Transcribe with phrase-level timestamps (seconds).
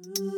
[0.00, 0.37] 欢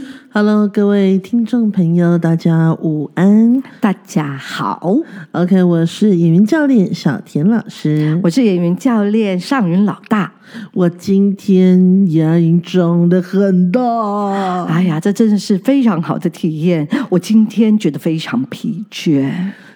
[0.33, 3.61] ！Hello，各位听众朋友，大家午安。
[3.81, 4.95] 大家好
[5.33, 8.17] ，OK，我是演员教练小田老师。
[8.23, 10.31] 我是演员教练尚云老大。
[10.73, 16.87] 我今天牙龈肿的很大，哎呀，这真的是非常好的体验。
[17.09, 19.29] 我今天觉得非常疲倦，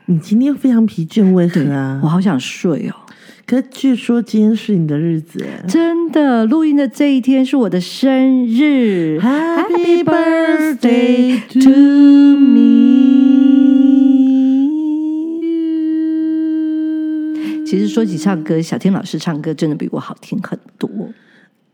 [0.08, 2.08] 你今天非常疲倦，为何啊我？
[2.08, 2.94] 好想睡哦。
[3.48, 12.86] 可据说今天是你的日子哎真的，录音的这一天是我的生日 Happy birthday to me。
[17.66, 20.88] 其实说起唱歌，小天老师唱歌真的比我好听很多，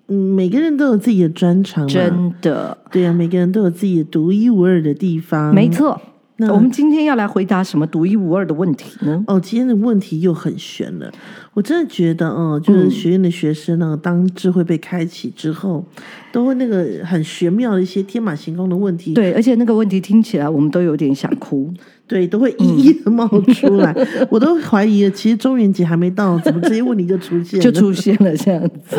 [0.08, 2.78] 嗯，每个人都有自己的专长嘛，真的。
[2.90, 5.54] 对啊，每个人都有自己独一无二的地方。
[5.54, 5.70] 没。
[5.70, 6.02] 错，
[6.42, 9.24] 那我们今天要来回答什么独一无二的问题呢？
[9.28, 11.12] 哦，今天的问题又很悬了。
[11.54, 15.86] 我真的觉得，哦，就是学院的学生呢，当智慧被开启之后，
[16.32, 21.72] 都会那个很玄妙的一些天马行空的问题，对，而且那个问题听起来我们都有点想哭。
[22.08, 23.96] 对，都会一一的冒出来。
[24.30, 27.64] 我都怀疑了，其实中元节还没到，怎么这些问题就出现了？
[27.64, 28.98] 就出现了这样子。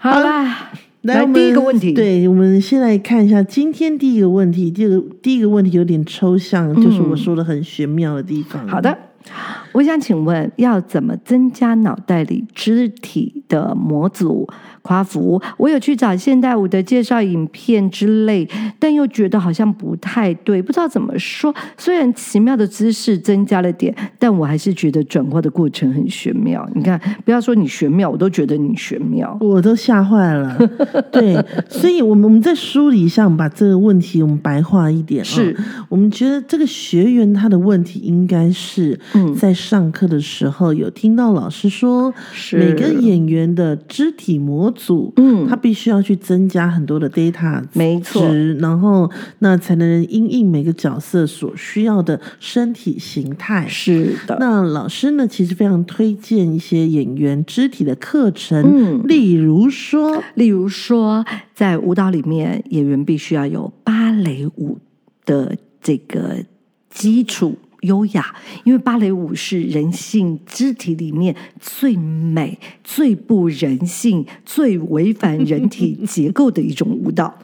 [0.00, 0.65] 好啦，
[1.06, 4.70] 来第一个问题，，对，我们先来看一下今天第一个问题。
[4.70, 8.66] 第一个第一个问题有点抽象，就是我说的很玄妙的地方。
[8.66, 8.96] 嗯好的。
[9.76, 14.48] 我想请问，要怎么增加脑袋里肢体的模组？
[14.80, 21.52] 夸服，我有去找现代舞的介绍影片之类，但又觉得好像不太对，不知道怎么说。
[21.76, 26.64] 虽然奇妙的姿势增加了点，但我还是觉得转化的过程很玄妙。
[26.72, 29.36] 你看，不要说你玄妙，我都觉得你玄妙。
[29.40, 30.56] 我都吓坏了，
[31.10, 31.34] 对，
[31.68, 35.24] 所以我们我们在梳理一下，我们把这个问题我们白话一点、哦。
[35.24, 35.56] 是，
[35.88, 42.56] 我们觉得这个学员他的问题应该是嗯在上课的时候有听到老师说，是。
[42.56, 45.48] 每个演员的肢体模组，嗯。
[45.48, 48.28] 他必须要去增加很多的 data 没错。
[48.28, 49.10] 值，然后
[49.40, 53.66] 那才能因应每个角色所需要的身体形态。
[53.68, 59.02] 是的，那老师呢，其实非常推荐一些演员肢体的课程，嗯。
[59.06, 64.78] 例如说，例如说，在舞蹈里面，演员必须要有芭蕾舞
[65.24, 66.44] 的这个
[66.90, 77.38] 基础优雅，因为芭蕾舞是人性肢体里面最美、最不人性、最违反人体 结构的一种舞蹈。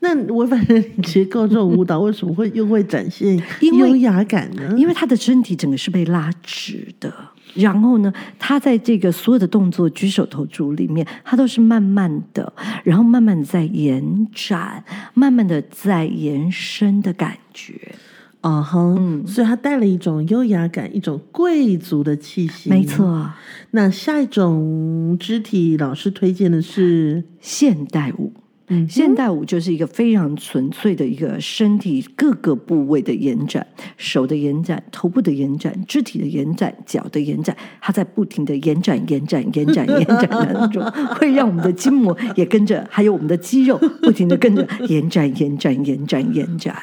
[0.00, 4.74] 那违反人体结构这种舞蹈，为什么会又会展现 优雅感呢？
[4.76, 7.12] 因为他的身体整个是被拉直的。
[7.54, 12.52] 然后呢，他在这个所有的动作、举手投足里面，他都是慢慢的，
[12.84, 14.84] 然后慢慢的在延展，
[15.14, 17.72] 慢慢的在延伸的感觉。
[18.46, 22.70] 啊哈，嗯所以它带了一种优雅感，一种贵族的气息。
[22.70, 22.84] 没。
[22.84, 23.28] 错，
[23.72, 28.32] 那下一种肢体，老师推荐的是，现代舞。
[28.68, 40.82] 嗯，现代舞就是一个非常纯粹的一个身体各个部位的延展，手的延展、头部的延展、肢体的延展、脚的延展，它在不停的延展、延展、延展、延展当中，
[41.18, 46.74] 会让我们的筋膜也跟着，还有我们的肌肉不停的跟着延展、延展、延展、延展。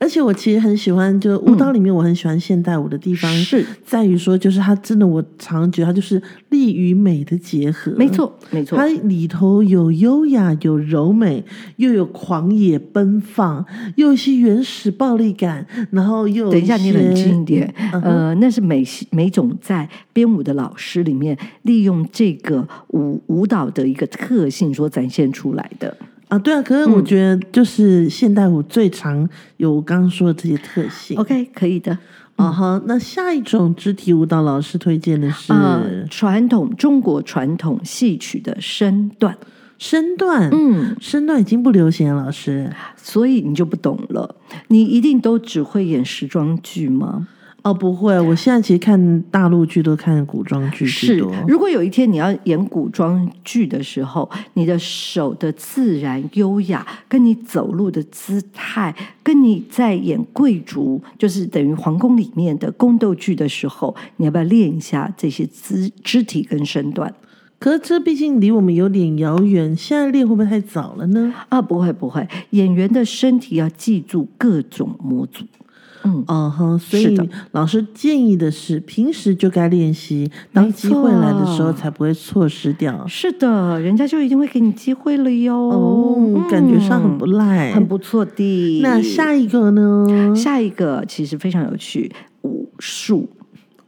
[0.00, 7.92] 而且我其实很喜欢，就舞蹈里面我很喜欢现代舞的地方，是在于说，就是它真的，我常觉得它就是力与美的结合。
[7.96, 8.08] 没。
[8.08, 8.86] 错，没错它。
[8.86, 11.44] 里头有优雅，有柔美，
[11.76, 13.64] 又有狂野奔放，
[13.96, 17.72] 又有一些原始暴力感，然后又等一下，你冷静一点。
[17.92, 25.96] 嗯呃，那是每每种在编舞的老师里面利用这个舞舞蹈的一个特性所展现出来的。
[26.30, 29.28] 啊，对啊，可是嗯我觉得就是现代舞最常
[29.58, 31.18] 有我刚刚说的这些特性。
[31.18, 31.98] OK，可以的。
[32.36, 39.36] 啊哈，那下一种肢体舞蹈老师推荐的是呃，传统中国传统戏曲的身段，
[39.76, 42.72] 身段，嗯，身段已经不流行了，老师。
[42.96, 44.36] 所以你就不懂了。
[44.68, 47.28] 你一定都只会演时装剧吗？
[47.62, 67.12] 哦，不会，我现在其实看大陆剧都看古装剧是。，如果有一天你要演古装剧的时候，你的手的自然优雅，跟你走路的姿态，跟你在演贵族，就是等于皇宫里面的宫斗剧的时候，你要不要练一下这些肢肢体跟身段？
[67.58, 71.34] 可是这毕竟离我们有点遥远，现在练会不会太早了呢？
[71.50, 75.44] 啊，不会不会，演员的身体要记住各种模组。
[76.04, 77.18] 嗯，哦哈，所以
[77.52, 83.06] 老师建议的是，平时就该练习，当机会来的时候才不会错失掉。
[83.06, 85.54] 是的，人家就一定会给你机会了哟。
[85.54, 88.80] 哦，感觉上很不嗯赖，很不错的。
[88.82, 90.34] 那下一个呢？
[90.34, 92.10] 下一个其实非常有趣，
[92.42, 93.28] 武术。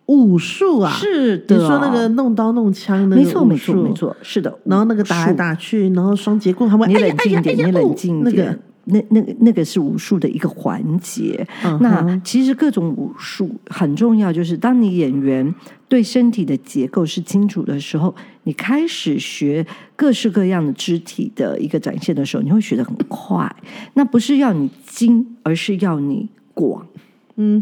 [0.06, 3.90] 武术啊，是的，你说那个弄刀弄枪的，没错没错没。
[3.94, 4.52] 错，是的。
[4.64, 8.58] 然后那个打来打去，然后双节棍还会你冷静一点，你冷静一那点。
[8.86, 11.46] 个那那个那个是武术的一个环节。
[11.64, 15.54] 嗯那其实各种武术很重要，就是当你演员
[15.88, 18.14] 对身体的结构是清楚的时候，
[18.44, 23.54] 你开始学各式各样的肢体的一个展现的时候，你会学得很快。
[23.94, 26.86] 那不是要你精，而是要你广。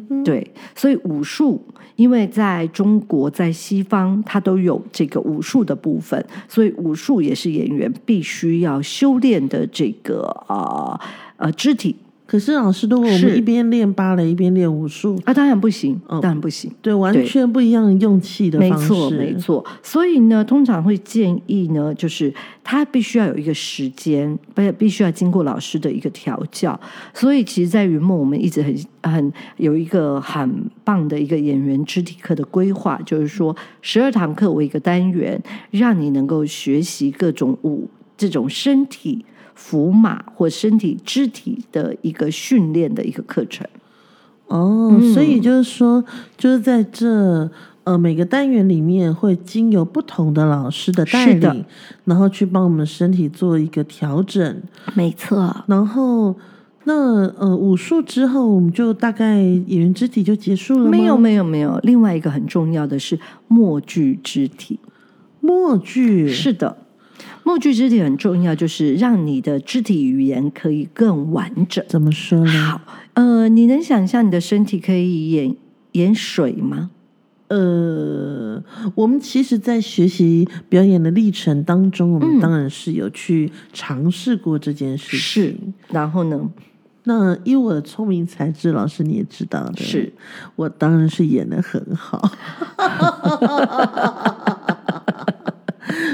[0.08, 1.60] 嗯，对，所以武术，
[1.96, 11.00] 因为在中国、在西方，它都有这个武术的部分，所以武术也是演员必须要修炼的这个呃
[11.36, 11.96] 呃肢体。
[12.30, 16.70] 可是老师，如果我是们一边练芭蕾一边练武术，啊，当然不行，嗯当然不行。
[16.80, 18.88] 对，完全不一样用气的方式。
[18.88, 19.66] 没错，没错。
[19.82, 22.32] 所以呢，通常会建议呢，就是
[22.62, 26.78] 他必须要有一个时间，不必须要经过老师的一个调教。
[27.12, 35.42] 所以，其实，在云梦，我们一直很很有一个很棒的一个演员肢体课的规划，就是说十二堂课为一个单元，
[35.72, 39.24] 让你能够学习各种舞这种身体。
[39.62, 43.64] 符码或身体肢体的一个训练的一个课程，
[44.46, 46.02] 哦，嗯所以就是说，
[46.38, 47.48] 就是在这
[47.84, 51.64] 呃每个单元里面，会经由不同的老师的带领，
[52.06, 54.62] 然后去帮我们身体做一个调整。
[54.94, 56.34] 没错，然后
[56.84, 60.90] 那呃武术之后，我们就大概演员肢体就结束了吗？
[60.90, 64.80] 没有没有没有，另外一个很重要的是默剧肢体。
[65.42, 66.76] 默剧是的，
[67.44, 71.84] 默剧肢体很重要，就是让你的肢体语言可以更完整。
[71.88, 72.52] 怎么说呢？
[72.52, 72.80] 好，
[73.14, 75.56] 呃，你能想象你的身体可以演
[75.92, 76.90] 演水吗？
[77.48, 78.62] 呃，
[78.94, 85.56] 我们其实，在学习表演的历程当中，我们嗯当然是有去尝试过这件事是。，
[85.88, 86.48] 然后呢？
[87.04, 90.12] 那以我的聪明才智，老师你也知道的，是
[90.54, 92.30] 我当然是演的很好。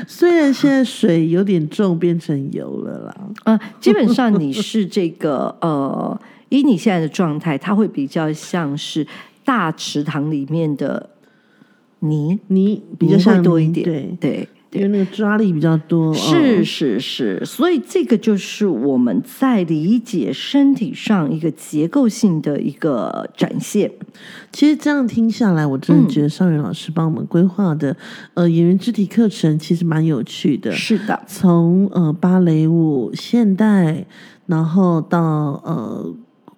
[0.07, 3.17] 虽然现在水有点重，变成油了啦。
[3.45, 9.07] 呃，基本上你是这个 呃，以你现在的状态，它会比较像是
[9.45, 11.11] 大池塘里面的
[12.01, 14.49] 泥，泥比较泥会像多一点，对，对。
[14.77, 16.13] 因为那个抓力比较多。
[16.15, 23.91] 是哦是是，所以这个就是我们在理解身体上一个结构性的一个展现。
[24.53, 27.97] 其实这样听下来，我真的嗯觉得尚元老师帮我们规划的、
[28.35, 30.73] 呃演员肢体课程其实蛮有趣的。
[30.73, 34.07] 是的，从呃芭蕾舞、现代，
[34.47, 35.21] 然后到
[35.65, 36.15] 呃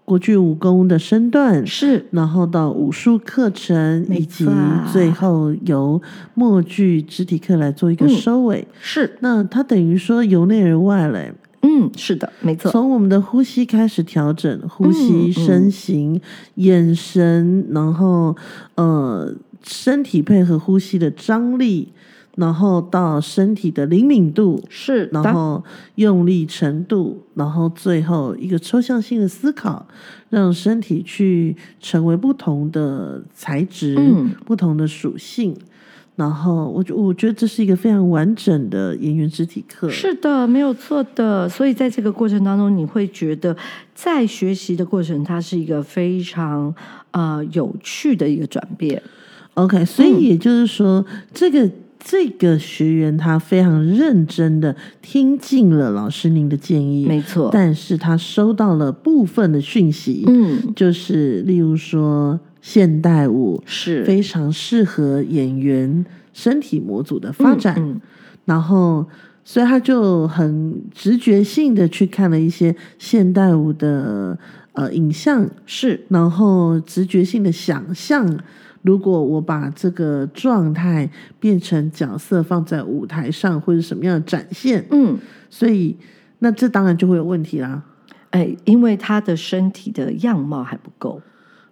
[0.08, 2.06] 国剧武功的身段，是。
[2.12, 4.48] 然后到武术课程，没以及
[4.90, 6.00] 最后由
[6.32, 8.66] 默剧肢体课来做一个嗯收尾。
[8.80, 15.32] 是，那它等于说由内而外嘞，嗯，是的，没错，从我们的呼吸开始调整，呼吸、嗯嗯。
[15.32, 16.18] 身形、
[16.54, 18.34] 眼神，然后
[18.76, 19.30] 呃
[19.62, 21.92] 身体配合呼吸的张力，
[22.38, 25.62] 然后到身体的灵敏度，是，然后
[25.96, 29.84] 用力程度，然后最后一个抽象性的思考，
[30.30, 35.56] 让身体去成为不同的材质、嗯不同的属性。
[36.14, 39.88] 然后我觉我觉得这是一个非常完整的演员肢体课。
[39.88, 41.48] 是的，没有错的。
[41.48, 43.56] 所以在这个过程当中，你会觉得
[43.94, 46.74] 在学习的过程，它是一个非常
[47.10, 49.02] 呃有趣的一个转变。
[49.54, 51.68] OK，所以嗯也就是说，这个
[51.98, 64.04] 这个学员他非常认真的听进了老师您的建议，没错，但是他收到了部分的讯息，嗯，就是例如说现代舞是。
[64.04, 68.00] 非常适合演员身体模组的发展，嗯嗯。
[68.44, 69.06] 然后。
[69.44, 74.38] 所以他就很直觉性的去看了一些现代舞的
[74.72, 75.98] 呃影像，是。
[76.08, 78.38] 然后直觉性的想象，
[78.88, 84.82] 如果我把这个状态变成角色放在舞台上，或者什么样的展现？
[84.90, 85.18] 嗯。
[85.50, 85.94] 所以，
[86.38, 87.82] 那这当然就会有问题啦。
[88.30, 91.20] 哎，因为他的身体的样貌还不够，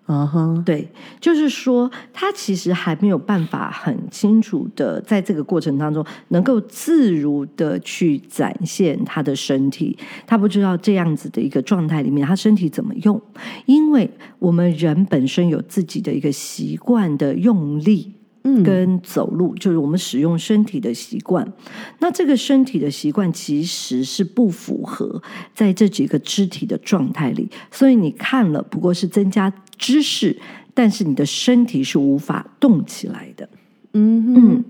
[0.07, 0.89] 啊哈，对，
[1.21, 13.21] 就是说他其实还没有办法很清楚的在这个过程当中能够自如的去展现他的身体，他不知道这样子的一个状态里面，他身体怎么用，
[13.67, 14.09] 因为
[14.39, 18.13] 我们人本身有自己的一个习惯的用力。
[18.65, 21.45] 跟走路，就是我们使用身体的习惯。
[21.99, 25.21] 那这个身体的习惯其实是不符合
[25.53, 30.37] 在这几个肢体的状态里，所以你看了不过是增加知识，
[30.75, 33.49] 但是你的身体是无法动起来的。
[33.93, 34.65] 嗯嗯。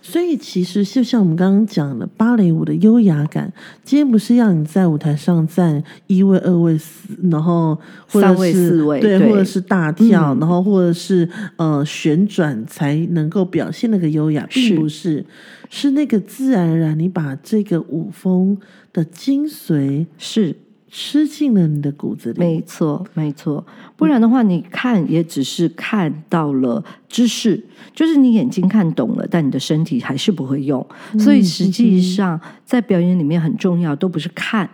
[0.00, 15.26] 所以其实就像我们刚刚讲的芭蕾舞的优雅感，今天不是让你在舞台上站一位、二位、四，然后三位、四位，对，或者是大跳，然后或者是呃旋转才能够表现那个优雅，并不是，
[15.68, 18.56] 是那个自然而然，你把这个舞风
[18.92, 20.54] 的精髓是。
[20.90, 23.64] 吃进了你的骨子里，没错，没错。
[23.96, 27.64] 不然的话，你看也只是看到了知识，
[27.94, 30.84] 就是你眼睛看懂了，但你的身体还是不会用。
[31.18, 34.68] 所以实际上，在表演里面很重要，都不是看，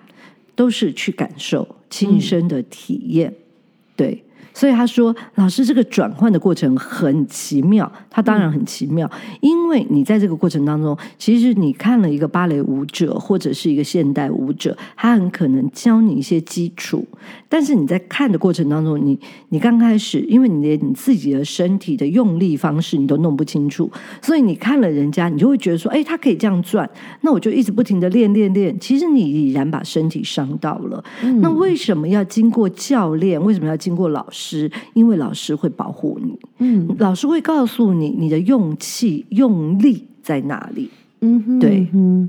[0.54, 3.35] 都是去感受、亲身的体验。
[3.94, 4.23] 对。
[4.54, 7.90] 所以他说：“老师，这个转换的过程很奇妙。
[8.08, 17.04] 他当然很奇妙，因为你在这个过程当中，其实你看了一个芭蕾舞者或者是一个现代舞者，他很可能教你一些基础。
[17.49, 19.18] 但是你在看的过程当中，你
[19.49, 23.90] 你刚开始，因为你连你自己的身体的用力方式你都弄不清楚，
[24.23, 26.88] 所以你看了人家，你就会觉得说：，哎，他可以这样转，
[27.23, 28.78] 那我就一直不停的练练练。
[28.78, 31.02] 其实你已然把身体伤到了。
[31.40, 33.42] 那为什么要经过教练？
[33.42, 42.28] 为什么要经过老师？”师，因为老师会保护你，嗯，老师会告诉你你的用气用力在哪里，嗯，对，嗯，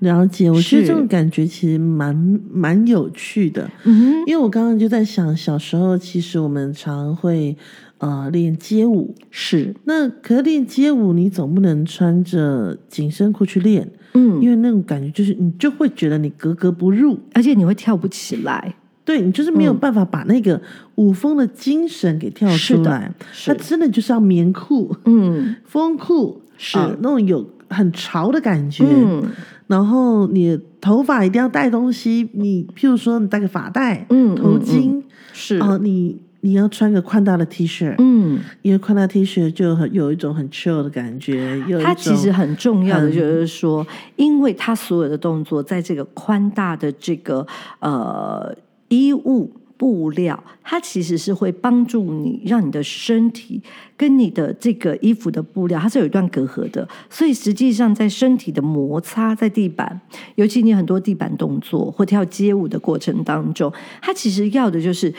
[0.00, 0.50] 了解。
[0.50, 2.14] 我觉得这种感觉其实蛮
[2.52, 7.56] 蛮有趣的，嗯，因为我刚刚就在想，小时候其实我们常会
[7.98, 18.74] 呃练街舞，是，那可是练街舞，你总不能穿着紧身裤去练，嗯，因为那种感觉就是你就会觉得你格格不入，而且你会跳不起来。
[19.06, 20.60] 对你就是没有办法把那个
[20.96, 23.10] 舞风的精神给跳出来，
[23.46, 26.76] 它真的就是要棉裤，嗯， 风裤是。
[27.00, 29.22] 那种有很潮的感觉，嗯，
[29.68, 35.00] 然后你头发一定要戴东西，你譬如说你戴个发带，嗯，头巾
[35.32, 35.58] 是。
[35.58, 43.86] 啊，你你要穿个宽大的 T 恤，嗯，因为宽大 T 恤就很有一种很 chill 的感觉，它其实很重要的就是说，
[44.16, 47.46] 因为它所有的动作在这个宽大的这个
[47.78, 48.52] 呃。
[48.88, 53.62] 衣物布料，它其实是会帮助你，让你的身体
[53.96, 56.88] 跟你的这个衣服的布料，它是有一段隔阂的。
[57.10, 60.00] 所以实际上，在身体的摩擦在地板，
[60.36, 65.12] 尤其你很多地板动作或跳街舞的过程当中，它其实要的就是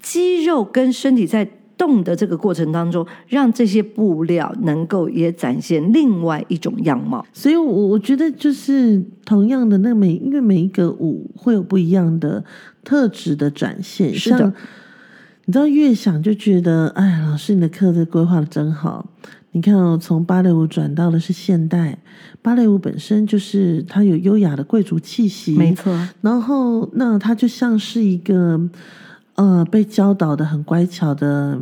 [0.00, 1.50] 肌肉跟身体在。
[1.78, 7.24] 动的这个过程当中，让这些布料能够也展现另外一种样貌。
[7.32, 12.44] 所以，我我觉得就是同样的，那每因为每一个舞会有不一样的
[12.82, 14.12] 特质的展现。
[14.12, 14.52] 是的，
[15.44, 19.08] 你知道越想就觉得，哎，老师你的课这规划的真好。
[19.52, 21.96] 你看哦，从芭蕾舞转到的是现代
[22.42, 25.96] 芭蕾舞，本身就是它有优雅的贵族气息，没错。
[26.20, 28.68] 然后，那它就像是一个。
[29.38, 31.56] 呃，被教导的很乖巧的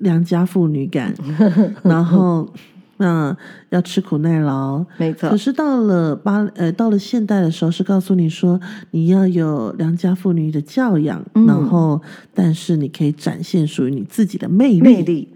[0.00, 1.14] 良家妇女感，
[1.84, 2.52] 然后
[2.96, 3.36] 那
[3.70, 5.30] 要吃苦耐劳，没错。
[5.30, 8.60] 可是到了八呃，到了现代的时候，是告诉你说
[8.90, 12.02] 你要有良家妇女的教养，然后
[12.34, 14.80] 但是你可以展现属于你自己的魅力。
[14.80, 15.28] 魅力，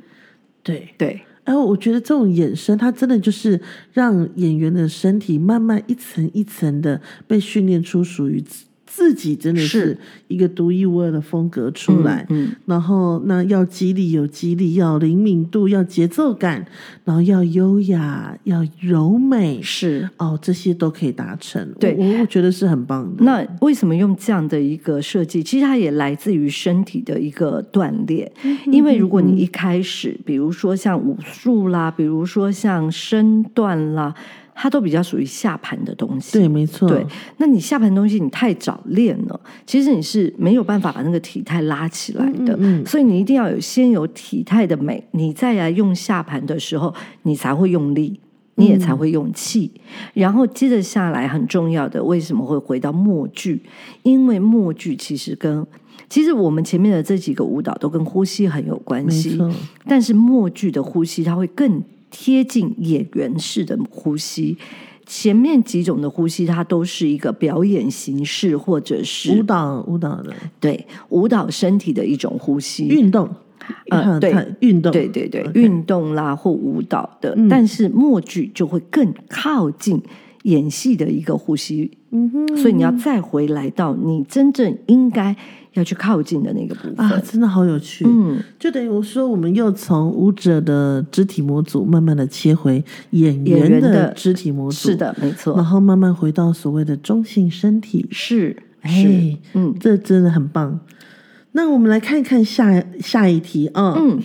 [0.64, 1.22] 对对。
[1.44, 3.60] 哎，我觉得这种衍生，它真的就是
[3.92, 8.44] 让演员的身体慢慢一层一层的被训练出属于。
[8.86, 16.64] 自己真的是一个独一无二的风格出来，嗯，然后那要肌力有肌力，要灵敏度，要节奏感，
[17.04, 21.68] 然后要优雅，要柔美，是哦，这些都可以达成。
[21.80, 23.24] 对，我我觉得是很棒的。
[23.24, 25.42] 那为什么用这样的一个设计？
[25.42, 28.30] 其实它也来自于身体的一个锻炼。
[28.66, 34.14] 因为如果你一开始，比如说像武术啦，比如说像身段啦。
[34.58, 36.88] 它都比较属于下盘的东西，对，没错。
[36.88, 37.04] 对，
[37.36, 42.56] 那你下盘东西你太早练了，其实你是没有办法把那个体态拉起来的。
[42.58, 46.92] 嗯，所以你一定要有先有体态的美，你再来用下盘的时候，
[47.24, 48.18] 你才会用力，
[48.54, 49.70] 你也才会用气。
[50.14, 53.62] 然后接着下来很重要的，为什么会回到默剧？
[54.04, 55.66] 因为默剧其实跟
[56.08, 59.38] 其实我们前面的这几个舞蹈都跟呼吸很有关系，
[59.86, 61.82] 但是默剧的呼吸它会更。
[62.18, 64.56] 贴近演员式的呼吸，
[65.04, 72.88] 前面几种的呼吸，它都是一个表演形式，或者是舞蹈舞蹈的，对舞蹈身体的一种呼吸。
[72.88, 73.28] 运动，
[73.90, 80.02] 呃，对运动，对对对，运动啦或舞蹈的，但是默剧就会更靠近
[80.44, 85.36] 演戏的一个呼吸，嗯哼，所以你要再回来到你真正应该
[85.78, 87.06] 要去靠近的那个部分。
[87.06, 88.04] 啊，真的好有趣。
[88.06, 98.06] 嗯，就等于说，我们又从舞者的肢体模组慢慢的切回演演员员的的肢体模组，是，的，没错然，后慢慢回到所谓的中性身体。
[98.10, 100.80] 是是哎，，嗯这真的很棒。
[101.52, 103.94] 那我们来看一看下下一题啊。
[103.98, 104.20] 嗯，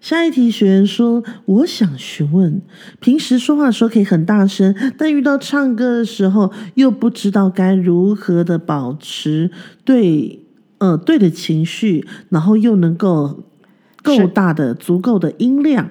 [0.00, 2.60] 下一题，学员说：“我想询问，
[3.00, 9.50] 平时说话的时候可以很大声，但遇到唱歌的时候又不知道该如何的保持
[9.84, 10.38] 对
[10.78, 13.44] 呃对的情绪，然后又能够
[14.02, 15.90] 够大的足够的音量。”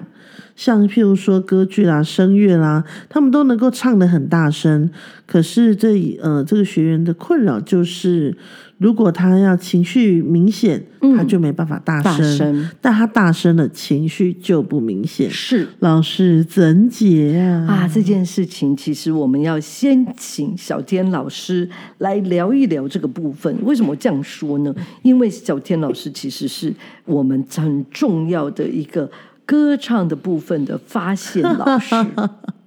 [0.58, 4.90] 像譬如说歌剧啦、声乐啦，他们都能够唱得很大声。
[5.24, 8.36] 可是这呃，这个学员的困扰就是，
[8.78, 10.84] 如果他要情绪明显，
[11.16, 15.30] 他就没办法大声；声但他大声了，情绪就不明显。
[15.30, 17.66] 是老师怎解啊？
[17.68, 23.54] 啊，这件事情其实我们要先请小天老师来聊一聊这个部分。
[23.62, 24.74] 为什么这样说呢？
[25.02, 26.74] 因为小天老师其实是
[27.04, 29.08] 我们很重要的一个
[29.48, 31.94] 歌唱的部分的发现老师。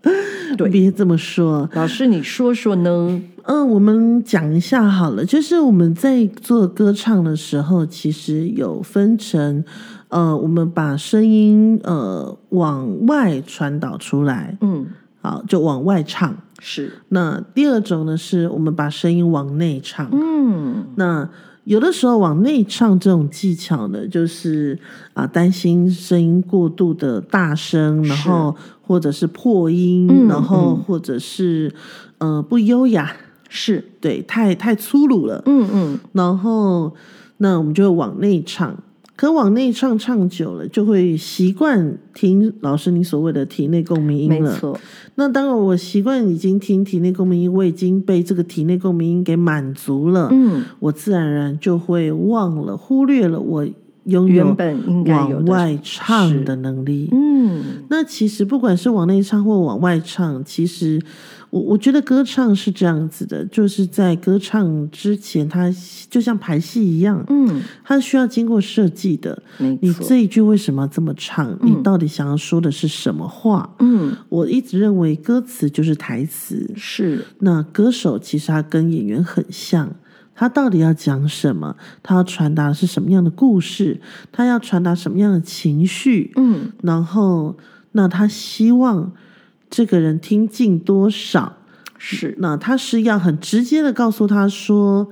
[0.57, 1.69] 对别这么说。
[1.73, 3.21] 老师，你说说呢？
[3.43, 9.63] 嗯，我们讲一下好了，就是我们在做歌唱的时候，其实有分成，
[10.09, 14.88] 呃，我们把声音呃往外传导出来，嗯，
[15.21, 16.35] 好，就往外唱。
[16.59, 20.09] 是，那第二种呢，是我们把声音往内唱。
[20.11, 21.29] 嗯，那
[21.65, 24.77] 有的时候往内唱这种技巧呢，就是
[25.13, 30.84] 啊担心声音过度的大声，然后或者是破音，嗯然后嗯。
[30.84, 31.72] 或者是
[32.18, 33.15] 呃不优雅，
[33.48, 35.44] 是，对，太太粗鲁了。
[35.46, 36.94] 嗯嗯，然后
[37.38, 38.75] 那我们就会往内唱，
[39.22, 44.51] 可往内唱唱久了，就会习惯听老师你所谓的体内共鸣音了。
[44.51, 44.80] 没错，
[45.13, 50.30] 那当然，我习惯已经听体内共鸣音，我已经被这个体内共鸣音给满足了。
[50.32, 53.63] 嗯，我自然而然就会忘了、忽略了我
[54.06, 54.58] 拥有
[55.06, 57.08] 往外唱的能力。
[57.12, 57.62] 嗯，
[57.92, 61.00] 那其实不管是往内唱或往外唱，其实
[61.51, 65.72] 我我觉得歌唱是这样子的，就是在歌唱之前，它
[66.10, 69.44] 就像排戏一样，嗯，它需要经过设计的。
[69.81, 71.57] 你这一句为什么要这么唱？
[71.61, 73.75] 你到底想要说的是什么话？
[73.79, 79.94] 嗯，我一直认为歌词就是台词，是，那歌手其实他跟演员很像，
[80.33, 81.75] 他到底要讲什么？
[82.01, 84.00] 他要传达的是什么样的故事？
[84.31, 86.31] 他要传达什么样的情绪？
[86.37, 87.57] 嗯，然后，
[87.92, 89.11] 那他希望
[89.72, 91.57] 这个人听进多少？
[91.98, 95.07] 是，那他是要很直接的告诉他说：“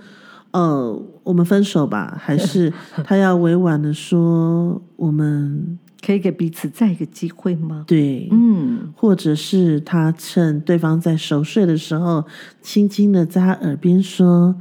[0.51, 2.73] 呃，我们分手吧？”还是
[3.05, 7.85] 他要委婉的说：“我们可以给彼此再一个机会吗？
[7.87, 12.25] 对？”嗯，或者是他趁对方在熟睡的时候，
[12.61, 14.55] 轻轻的在他耳边说：“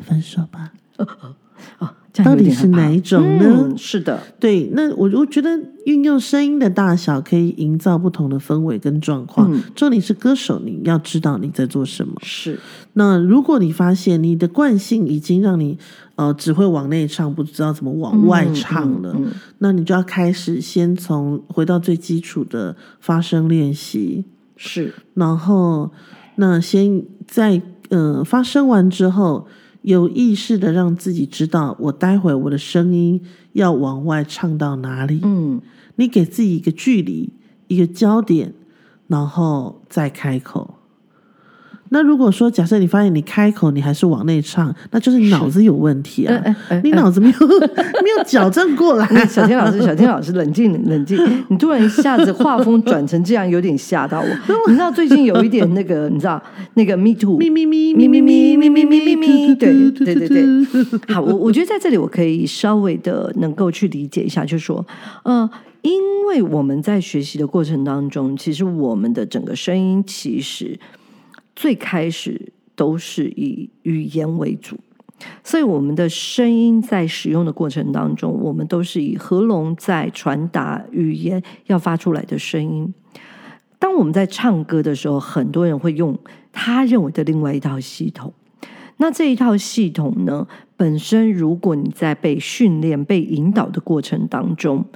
[0.00, 0.72] 分手吧。
[2.12, 3.44] 到底是哪一种呢？
[3.44, 5.48] 嗯是的，”对，那我我觉得
[5.86, 9.52] 运用声音的大小可以营造不同的氛围跟状况。
[9.52, 9.62] 嗯。
[9.74, 12.14] 重点是歌手，你要知道你在做什么。
[12.22, 12.58] 是，
[12.94, 15.78] 那如果你发现你的惯性已经让你
[16.16, 19.16] 呃只会往内唱，不知道怎么往外唱了，
[19.58, 24.24] 那你就要开始先从回到最基础的发声练习。
[24.56, 25.90] 是，然后
[26.36, 29.46] 那先在呃发声完之后，
[29.82, 35.20] 有意识的让自己知道，我待会我的声音要往外唱到哪里。
[35.22, 35.60] 嗯，
[35.96, 37.32] 你给自己一个距离，
[37.68, 38.52] 一个焦点，
[39.06, 40.79] 然后再开口。
[41.92, 46.42] 那如果说假设你发现你开口你还是往内唱，那就是你脑子有问题啊，
[46.82, 49.06] 你脑子没有没有矫正过来。
[49.10, 51.18] 那小天老师，小天老师，冷静冷静！
[51.48, 54.26] 你突然一下子画风转成这样，有点吓到我。
[54.68, 56.40] 你知道最近有一点那个，你知道
[56.74, 61.14] 那个 Me Too，咪咪咪咪咪咪咪咪咪咪咪，对对对对对。
[61.14, 64.86] 好，我我觉得在这里我可以稍微的能够去理解一下，就是说，
[65.24, 65.50] 呃，
[65.82, 65.92] 因
[66.28, 70.78] 为我们在学习的过程当中，其实我们的整个声音其实
[71.60, 74.78] 最开始都是以语言为主。
[75.44, 82.94] 所以，我们的声音在使用的过程当中，我们都是以喉咙在传达语言要发出来的声音。
[83.78, 86.18] 当我们在唱歌的时候，很多人会用
[86.50, 88.32] 他认为的另外一套系统。
[88.96, 94.86] 那这一套系统呢，本身如果你在被训练、被引导的过程当中，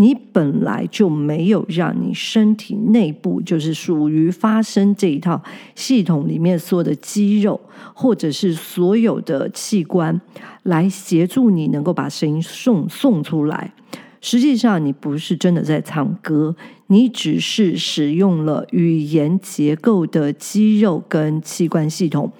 [0.00, 5.42] 你本来就没有让你身体内部，就是属于发声这一套
[5.74, 7.60] 系统里面所有的肌肉，
[7.92, 10.18] 或者是所有的器官，
[10.62, 13.74] 来协助你能够把声音送送出来。
[14.22, 22.32] 实际上你不是真的在唱歌，你只是使用了语言结构的肌肉跟器官系统，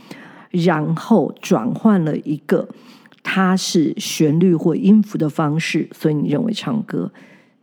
[0.51, 2.67] 然后转换了一个
[3.23, 7.13] 它是旋律或音符的方式，所以你认为唱歌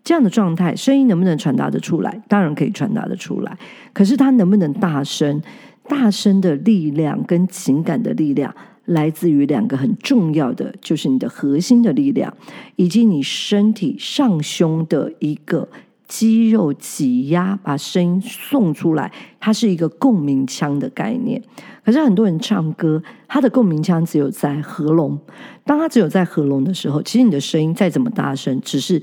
[0.08, 2.24] 这样的状态，声音能不能传达得出来？
[2.30, 3.58] 当然可以传达得出来，
[3.92, 5.42] 可是它能不能大声？
[5.90, 8.56] 大声的力量跟情感的力量。
[8.86, 12.34] 来自于两个很重要的，就是你的核心的力量，
[12.78, 15.68] 以及你身体上胸的一个
[16.08, 19.12] 肌肉挤压，把声音送出来。
[19.42, 21.44] 它是一个共鸣腔的概念。
[21.84, 25.20] 可是很多人唱歌，他的共鸣腔只有在喉咙。
[25.66, 29.02] 当他只有在喉咙的时候，其实你的声音再怎么大声，只是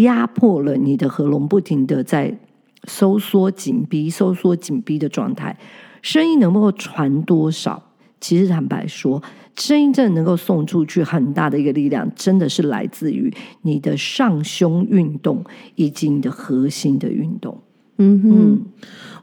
[0.00, 2.38] 压迫了你的喉咙，不停的在
[2.88, 5.58] 收缩紧逼、收缩紧逼的状态。
[6.00, 7.90] 声音能够传多少？
[8.20, 9.22] 其实坦白说，
[9.56, 17.58] 声音真的能够送出去很大的一个力量，真的是来自于你的上胸运动以及你的核心的运动。
[17.98, 18.62] 嗯哼，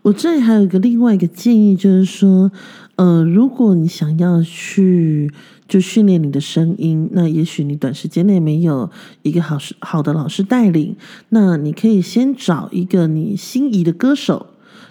[0.03, 2.51] 我这里还有一个另外一个建议，就是说，
[2.95, 5.31] 呃，如果你想要去
[5.69, 8.89] 就训练你的声音，那也许你短时间内没有
[9.21, 10.97] 一个好师好的老师带领，
[11.29, 14.47] 那你可以先找一个你心仪的歌手。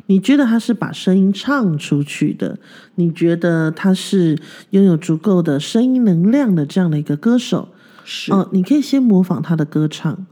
[0.07, 2.59] 你觉得他是把声音唱出去的？
[2.95, 4.39] 你觉得他是
[4.71, 7.69] 拥有足够的声音能量的这样的一个歌手？
[8.05, 10.27] 是哦，你可以先模仿他的歌唱，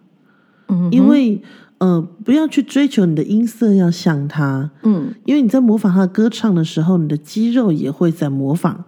[0.69, 1.43] 嗯，因为
[1.77, 8.83] 呃，不要去追求你的音色要像他，嗯，因为你在模仿他的歌唱的时候，你的肌肉也会在模仿，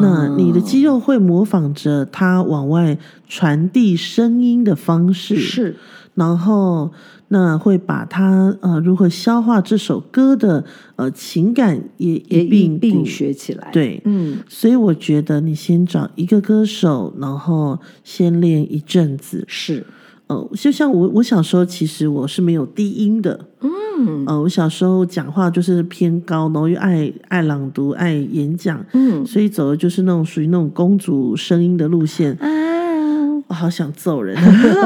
[0.00, 5.76] 那你的肌肉会模仿着它往外传递声音的方式，是，
[6.14, 6.90] 然后。
[7.30, 10.64] 那会把它呃如何消化这首歌的
[10.96, 19.84] 呃情感也也一并学起来，对，嗯，所以我觉得你先找一个歌手，然后先练一阵子，是，
[20.28, 32.36] 呃，就像我我小时候其实我是没有低音的，嗯，呃，我小时候讲话就是偏高，然后又爱爱朗读、爱演讲，嗯，所以走的就是那种属于那种公主声音的路线。
[32.40, 32.46] 我
[33.58, 34.36] 好想揍人，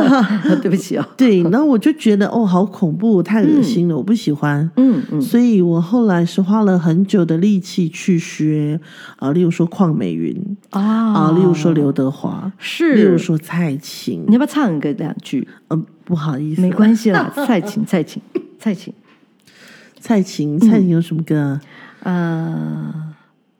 [0.62, 1.04] 对不起哦。
[1.16, 4.68] 对，然后我就觉得哦，好恐怖，太恶心了，我不喜欢。
[4.76, 8.80] 嗯嗯，所以我后来是花了很久的力气去学
[9.16, 10.34] 啊，例如说邝美云
[10.70, 10.80] 啊，
[11.12, 15.46] 啊，例如说刘德华，是，例如说蔡琴，你要不要唱个两句？
[15.68, 17.30] 嗯，不好意思，没关系啦。
[17.46, 18.22] 蔡琴，蔡琴，
[18.58, 18.94] 蔡琴，
[20.00, 21.60] 蔡琴，蔡琴有什么歌？
[22.02, 23.14] 啊，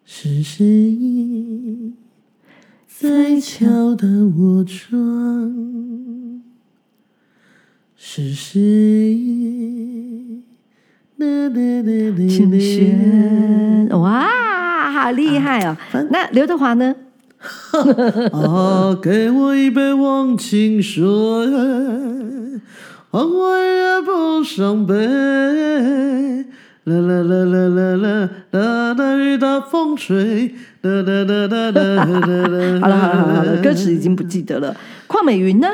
[0.05, 0.97] 是谁？
[3.03, 5.53] 在敲打我窗，
[7.97, 9.19] 是谁？
[12.29, 15.77] 清轩， 哇，好厉害哦！
[16.11, 16.95] 那刘德华呢？
[18.33, 21.03] 啊， 给我一杯忘情水，
[23.11, 24.95] 换我也不伤悲。
[26.85, 32.05] 啦啦啦啦啦啦啦啦，雨打风吹，啦啦啦啦啦啦啦。
[32.05, 34.77] 好了好了好了好了，歌词已经不记得了。
[35.07, 35.69] 邝美云呢？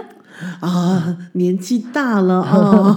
[0.60, 2.96] 啊，年纪大了 啊，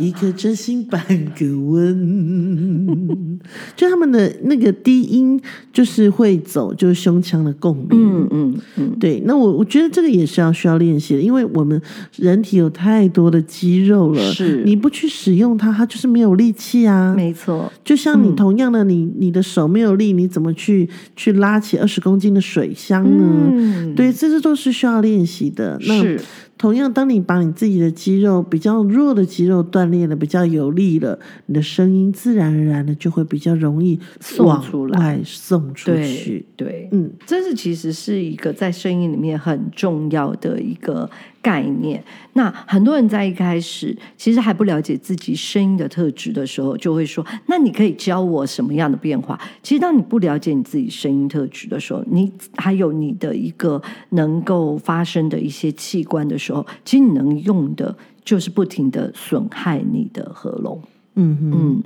[0.00, 1.00] 一个真心半
[1.36, 3.38] 个吻。
[3.76, 5.40] 就他们的那个低音，
[5.72, 7.88] 就是会走，就是胸腔的共鸣。
[7.90, 9.22] 嗯嗯嗯，对。
[9.26, 11.80] 那我我觉得这个也是要需要练习的，因为我们
[12.16, 17.14] 人体有太多的肌肉了，是你不去使用它，它就是没有力气啊。
[17.14, 23.94] 没错，就像你同样的，你你的手没有力，你怎么去去拉起二十公斤的水箱呢？
[23.94, 25.80] 对，这些都是需要练习的。
[25.80, 26.20] 是。
[26.64, 36.46] 同样，当你把你自己的肌肉比较弱的肌肉锻炼的比较有力了，你的声音自然而然的就会比较容易送出来、送出去。
[36.56, 41.10] 对，嗯，这是其实是一个在声音里面很重要的一个。
[41.44, 42.02] 概念，
[42.32, 53.80] 那很多人在一开始其实还不了解自己声音的特质的时候，就会说：“那你可以教我什么样的变化？”其实，当你不了解你自己声音特质的时候，你还有你的一个
[54.10, 60.80] 能够发声的一些器官的时候，其实你能用的就是不停的损害你的喉咙。
[61.16, 61.82] 嗯嗯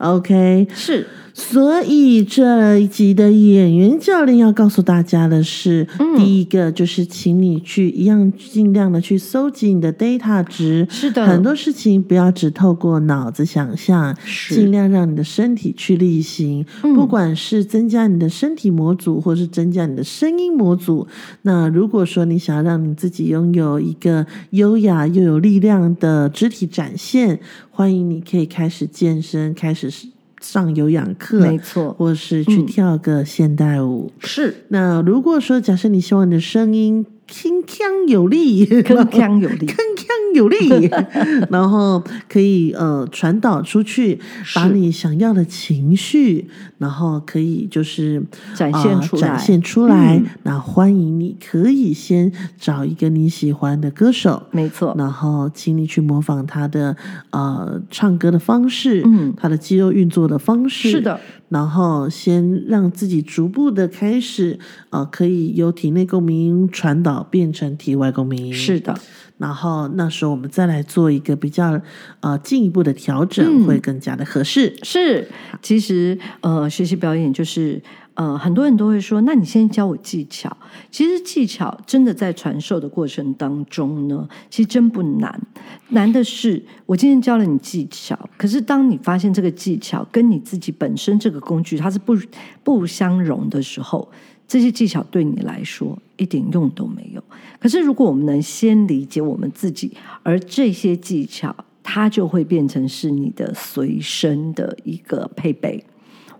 [0.00, 1.06] ，OK，是。
[1.32, 5.86] 所以这一集的演员教练要告诉大家的是，
[6.16, 14.14] 第一个就是请你去一样尽量的去搜集你的 data 值，是的，很多事情不要只透过脑子想象，
[14.48, 21.06] 尽量让你的身体去例行，不管是增加你的身体模组，或是增加你的声音模组。
[21.42, 27.38] 那如果说你想要让你自己拥有一个优雅又有力量的肢体展现，
[27.80, 29.90] 欢迎你可以开始健身，开始
[30.38, 34.12] 上有氧课，没错，或是去跳个现代舞。
[34.18, 34.54] 是。
[34.68, 40.90] 那如果说假设你希望你的声音铿锵有力，铿锵有力， 铿锵有力，
[41.48, 44.18] 然后可以呃传导出去，
[44.54, 48.22] 把你想要的情绪，然后可以就是
[48.54, 50.20] 展现出来，展现出来。
[50.42, 56.96] 那欢迎你可以先找一个你喜欢的歌手，没错，然后请你去模仿他的
[57.30, 61.20] 呃唱歌的方式，嗯，他的肌肉运作的方式，是的。
[61.48, 64.56] 然后先让自己逐步的开始，
[64.90, 68.94] 呃，可以由体内共鸣传导变成体外共鸣，是的。
[69.38, 71.80] 然后那时候我们再来做一个比较
[72.20, 74.76] 呃进一步的调整，会更加的合适。
[74.82, 75.26] 是，
[75.62, 80.54] 其实呃学习表演就是呃很多人都会说，那你先教我技巧。
[80.90, 85.40] 其实技巧真的在传授的过程当中呢，其实真不难，
[85.88, 92.14] 难的是我今天教了你技巧，可是当你发现这个技巧跟你自己本身这个工具它是不
[92.62, 94.10] 不相容的时候。
[94.50, 97.22] 这些技巧对你来说一点用都没有。
[97.60, 105.84] 可是，如果我们能先理解我们自己，而这些技巧，它就会变成是你的随身的一个配备。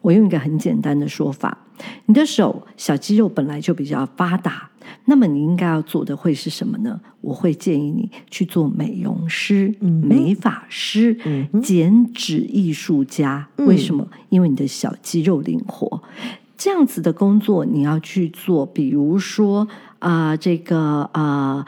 [0.00, 1.56] 我用一个很简单的说法：
[2.06, 4.68] 你的手小肌肉本来就比较发达，
[5.04, 7.00] 那么你应该要做的会是什么呢？
[7.20, 11.16] 我会建议你去做美容师、美发师、
[11.62, 13.46] 剪纸艺术家。
[13.58, 14.08] 为什么？
[14.30, 16.02] 因为你的小肌肉灵活。
[16.60, 19.66] 这样子的工作你要去做，比如说
[19.98, 21.66] 啊，这个啊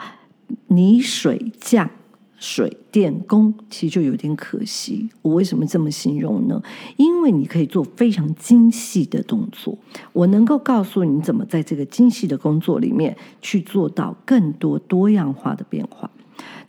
[0.67, 1.89] 泥水匠、
[2.37, 5.09] 水电工，其实就有点可惜。
[5.23, 6.61] 我为什么这么形容呢？
[6.97, 9.75] 因为你可以做非常精细的动作，
[10.11, 16.07] 我能够告诉你怎么在这个精细的工作里面去做到更多多样化的变化。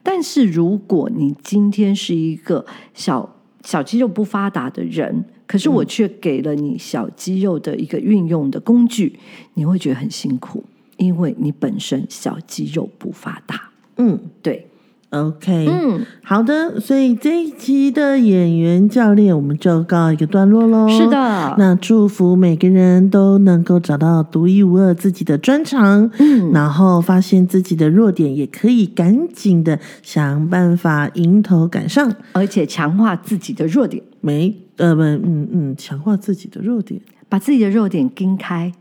[0.02, 9.18] 但是如果你今天是一个小小肌肉不发达的人，可是我却给了你小肌肉的一个运用的工具，
[9.54, 10.64] 你会觉得很辛苦，
[10.96, 13.70] 因为你本身小肌肉不发达。
[13.96, 14.66] 嗯，对
[15.10, 20.88] ，OK，嗯，好的，所以这一期的演员教练我们就告一个段落喽。
[20.88, 34.02] 是的，那祝福每个人都能够找到独一无二自己的专长，嗯，然后发现自己的弱点，也可以赶紧的想办法迎头赶上，而且强化自己的弱点。
[34.20, 34.56] 没。
[34.76, 38.72] 呃不，嗯嗯，强化自己的弱点，把自己的弱点跟开，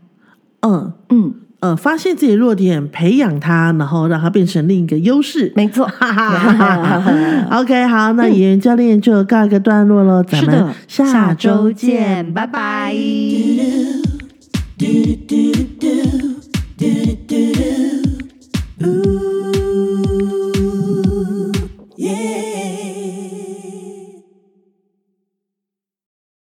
[0.62, 0.92] 嗯。
[1.08, 1.34] 嗯，
[1.64, 5.50] 呃，发现自己弱点，培养他，然后让他变成另一个优势。
[5.56, 7.58] 没错， 哈哈哈。
[7.58, 10.22] OK，好，那演员教练就告一个段落了。
[10.22, 12.94] 咱们下周见，拜拜。